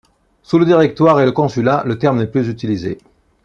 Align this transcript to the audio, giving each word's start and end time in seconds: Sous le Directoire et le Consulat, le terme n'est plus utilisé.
Sous 0.41 0.57
le 0.57 0.65
Directoire 0.65 1.21
et 1.21 1.25
le 1.25 1.31
Consulat, 1.31 1.83
le 1.85 1.99
terme 1.99 2.17
n'est 2.17 2.25
plus 2.25 2.49
utilisé. 2.49 2.97